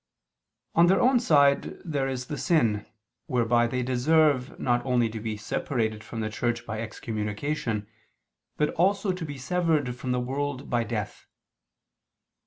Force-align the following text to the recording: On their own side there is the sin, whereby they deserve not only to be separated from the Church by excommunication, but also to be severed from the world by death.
On 0.73 0.87
their 0.87 0.99
own 0.99 1.19
side 1.19 1.79
there 1.85 2.07
is 2.07 2.25
the 2.25 2.35
sin, 2.39 2.87
whereby 3.27 3.67
they 3.67 3.83
deserve 3.83 4.59
not 4.59 4.83
only 4.83 5.09
to 5.09 5.19
be 5.19 5.37
separated 5.37 6.03
from 6.03 6.21
the 6.21 6.29
Church 6.31 6.65
by 6.65 6.81
excommunication, 6.81 7.87
but 8.57 8.69
also 8.71 9.11
to 9.11 9.23
be 9.23 9.37
severed 9.37 9.95
from 9.95 10.11
the 10.11 10.19
world 10.19 10.71
by 10.71 10.83
death. 10.83 11.27